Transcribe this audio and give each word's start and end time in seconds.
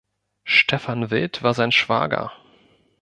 Stephan 0.45 1.11
Wild 1.11 1.43
war 1.43 1.53
sein 1.53 1.71
Schwager. 1.71 2.31